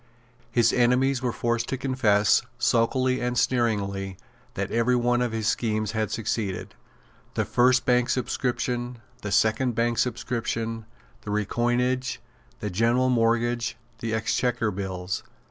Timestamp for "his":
0.51-0.73, 5.31-5.47